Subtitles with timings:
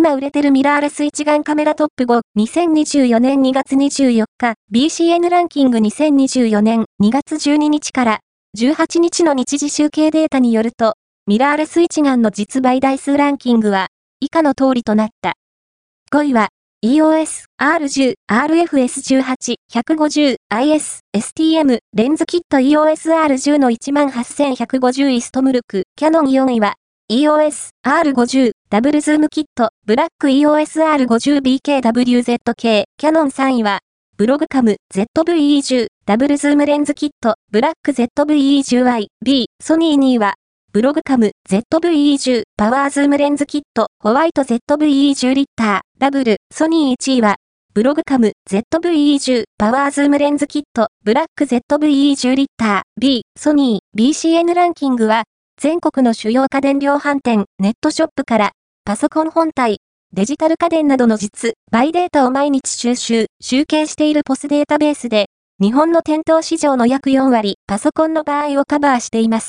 [0.00, 8.20] 今売れてるミラーレス一眼カメラトップ5、2024年2月24日、BCN ランキング2024年2月12日から
[8.56, 10.94] 18日の日時集計データによると、
[11.26, 13.88] ミラーレス一眼の実売台数ランキングは
[14.20, 15.34] 以下の通りとなった。
[16.10, 16.48] 5位は
[16.82, 26.76] EOS R10 RFS18 150 IS STM レンズキット EOS R10 の18150イストムルクキャノン4位は
[27.10, 33.80] EOS R50 ダブルズームキットブラック EOS R50BKWZK キャノン3位は
[34.16, 40.34] ブログカム ZVE10 ダブルズームレンズキットブラック ZVE10i B ソニー2位は
[40.72, 47.38] ブログカム ZVE10 パワーズームレンズキットホワイト ZVE10 リッターダブルソニー1位は
[47.74, 53.98] ブログカム ZVE10 パワーズームレンズキットブラック ZVE10 リッター B ソニー。
[53.98, 55.24] BCN ランキングは
[55.62, 58.52] 全国の主要家電量販店、ネットショップから、
[58.86, 59.80] パソコン本体、
[60.14, 65.26] デジタル家電などの実、バイデータを毎日収集、集計しているポスデータベースで、
[65.60, 69.48] 日本の店頭市場の約4割、パソコンの場合をカバーしています。